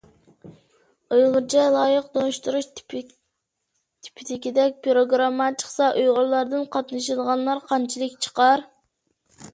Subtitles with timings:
[1.15, 8.65] ئۇيغۇرچە لايىق تونۇشتۇرۇش تىپىدىكىدەك پىروگرامما چىقسا، ئۇيغۇرلاردىن قاتنىشىدىغانلار قانچىلىك چىقار؟